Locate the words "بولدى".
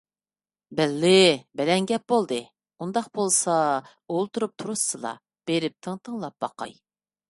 2.13-2.41